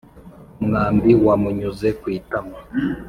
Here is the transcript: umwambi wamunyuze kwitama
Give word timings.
umwambi 0.59 1.11
wamunyuze 1.25 1.89
kwitama 2.01 2.57